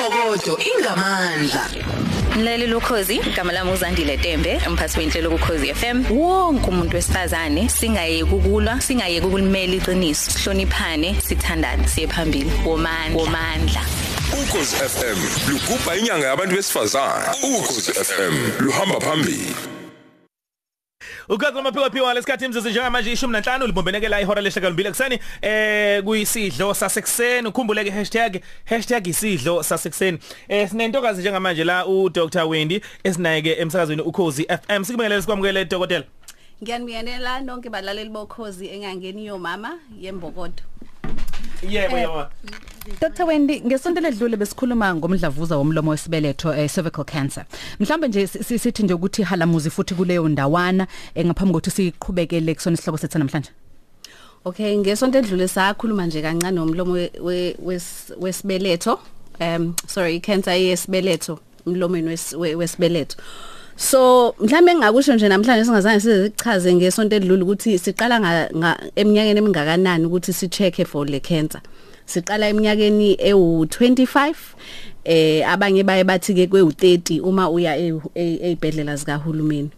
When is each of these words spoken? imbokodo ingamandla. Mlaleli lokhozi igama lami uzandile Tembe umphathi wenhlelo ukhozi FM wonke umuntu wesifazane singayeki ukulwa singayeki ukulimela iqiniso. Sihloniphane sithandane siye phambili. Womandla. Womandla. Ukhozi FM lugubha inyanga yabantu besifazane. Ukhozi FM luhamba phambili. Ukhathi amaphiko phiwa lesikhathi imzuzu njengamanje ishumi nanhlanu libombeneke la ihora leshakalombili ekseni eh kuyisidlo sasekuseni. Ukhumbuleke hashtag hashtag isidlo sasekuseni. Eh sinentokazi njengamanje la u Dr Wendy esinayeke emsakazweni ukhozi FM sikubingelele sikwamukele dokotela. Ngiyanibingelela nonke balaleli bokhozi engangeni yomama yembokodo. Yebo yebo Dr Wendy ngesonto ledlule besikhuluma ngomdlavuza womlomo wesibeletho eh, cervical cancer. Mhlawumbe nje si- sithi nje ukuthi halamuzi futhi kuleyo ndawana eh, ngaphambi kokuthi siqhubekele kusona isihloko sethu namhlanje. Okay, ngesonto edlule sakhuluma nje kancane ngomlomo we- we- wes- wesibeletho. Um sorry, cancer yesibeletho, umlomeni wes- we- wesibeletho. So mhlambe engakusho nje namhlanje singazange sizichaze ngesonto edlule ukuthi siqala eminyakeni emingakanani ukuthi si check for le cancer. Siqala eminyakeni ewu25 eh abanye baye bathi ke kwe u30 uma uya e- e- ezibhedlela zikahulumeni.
imbokodo 0.00 0.58
ingamandla. 0.58 1.68
Mlaleli 2.36 2.66
lokhozi 2.66 3.16
igama 3.16 3.52
lami 3.52 3.72
uzandile 3.72 4.16
Tembe 4.16 4.60
umphathi 4.66 4.98
wenhlelo 4.98 5.30
ukhozi 5.30 5.74
FM 5.74 6.04
wonke 6.10 6.66
umuntu 6.68 6.96
wesifazane 6.96 7.68
singayeki 7.68 8.22
ukulwa 8.34 8.80
singayeki 8.80 9.26
ukulimela 9.26 9.74
iqiniso. 9.74 10.30
Sihloniphane 10.30 11.16
sithandane 11.28 11.88
siye 11.88 12.08
phambili. 12.08 12.50
Womandla. 12.66 13.20
Womandla. 13.22 13.82
Ukhozi 14.42 14.76
FM 14.76 15.50
lugubha 15.52 15.96
inyanga 15.96 16.26
yabantu 16.26 16.56
besifazane. 16.56 17.26
Ukhozi 17.42 17.92
FM 17.92 18.64
luhamba 18.64 19.00
phambili. 19.00 19.54
Ukhathi 21.30 21.58
amaphiko 21.58 21.90
phiwa 21.90 22.14
lesikhathi 22.14 22.44
imzuzu 22.44 22.70
njengamanje 22.70 23.12
ishumi 23.12 23.32
nanhlanu 23.32 23.66
libombeneke 23.66 24.08
la 24.08 24.20
ihora 24.20 24.42
leshakalombili 24.42 24.88
ekseni 24.88 25.18
eh 25.42 26.02
kuyisidlo 26.02 26.74
sasekuseni. 26.74 27.48
Ukhumbuleke 27.48 27.90
hashtag 27.90 28.42
hashtag 28.64 29.06
isidlo 29.06 29.62
sasekuseni. 29.62 30.18
Eh 30.48 30.68
sinentokazi 30.68 31.20
njengamanje 31.20 31.64
la 31.64 31.86
u 31.86 32.08
Dr 32.10 32.44
Wendy 32.44 32.80
esinayeke 33.04 33.52
emsakazweni 33.52 34.02
ukhozi 34.02 34.44
FM 34.44 34.84
sikubingelele 34.84 35.22
sikwamukele 35.22 35.64
dokotela. 35.64 36.04
Ngiyanibingelela 36.62 37.40
nonke 37.40 37.70
balaleli 37.70 38.10
bokhozi 38.10 38.68
engangeni 38.68 39.26
yomama 39.26 39.78
yembokodo. 40.00 40.62
Yebo 41.62 41.98
yebo 41.98 42.26
Dr 42.98 43.24
Wendy 43.26 43.60
ngesonto 43.60 44.00
ledlule 44.00 44.36
besikhuluma 44.36 44.94
ngomdlavuza 44.94 45.56
womlomo 45.56 45.90
wesibeletho 45.90 46.54
eh, 46.54 46.70
cervical 46.70 47.04
cancer. 47.04 47.44
Mhlawumbe 47.80 48.08
nje 48.08 48.26
si- 48.26 48.58
sithi 48.58 48.82
nje 48.82 48.94
ukuthi 48.94 49.22
halamuzi 49.22 49.70
futhi 49.70 49.94
kuleyo 49.94 50.28
ndawana 50.28 50.86
eh, 51.14 51.26
ngaphambi 51.26 51.52
kokuthi 51.52 51.70
siqhubekele 51.70 52.54
kusona 52.54 52.74
isihloko 52.74 52.98
sethu 52.98 53.18
namhlanje. 53.18 53.50
Okay, 54.44 54.76
ngesonto 54.78 55.18
edlule 55.18 55.48
sakhuluma 55.48 56.06
nje 56.06 56.22
kancane 56.22 56.60
ngomlomo 56.60 56.92
we- 56.92 57.12
we- 57.20 57.56
wes- 57.64 58.12
wesibeletho. 58.20 59.00
Um 59.40 59.74
sorry, 59.86 60.20
cancer 60.20 60.52
yesibeletho, 60.54 61.38
umlomeni 61.66 62.08
wes- 62.08 62.36
we- 62.38 62.54
wesibeletho. 62.54 63.16
So 63.76 64.34
mhlambe 64.40 64.72
engakusho 64.72 65.14
nje 65.14 65.28
namhlanje 65.28 65.64
singazange 65.64 66.00
sizichaze 66.00 66.74
ngesonto 66.74 67.16
edlule 67.16 67.42
ukuthi 67.42 67.78
siqala 67.78 68.16
eminyakeni 68.96 69.38
emingakanani 69.38 70.06
ukuthi 70.06 70.32
si 70.32 70.48
check 70.48 70.86
for 70.86 71.06
le 71.06 71.20
cancer. 71.20 71.60
Siqala 72.06 72.48
eminyakeni 72.48 73.14
ewu25 73.14 74.34
eh 75.04 75.48
abanye 75.48 75.82
baye 75.82 76.04
bathi 76.04 76.34
ke 76.34 76.46
kwe 76.46 76.62
u30 76.62 77.20
uma 77.22 77.50
uya 77.50 77.76
e- 77.76 78.00
e- 78.14 78.38
ezibhedlela 78.42 78.96
zikahulumeni. 78.96 79.70